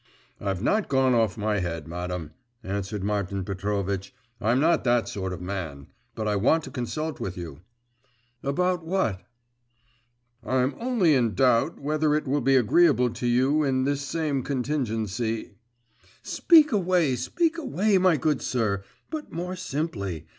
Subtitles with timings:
[0.39, 2.31] 'I've not gone off my head, madam,'
[2.63, 5.89] answered Martin Petrovitch; 'I'm not that sort of man.
[6.15, 7.59] But I want to consult with you.'
[8.41, 8.49] 'What
[8.81, 9.21] about?'
[10.43, 15.51] 'I'm only in doubt, whether it will be agreeable to you in this same contingency'
[16.23, 20.25] 'Speak away, speak away, my good sir, but more simply.